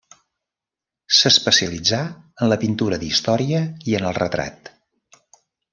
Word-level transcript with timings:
S'especialitzà 1.17 2.01
en 2.45 2.51
la 2.53 2.59
pintura 2.65 3.01
d'història 3.05 3.61
i 3.93 3.99
en 4.01 4.09
el 4.13 4.21
retrat. 4.23 4.77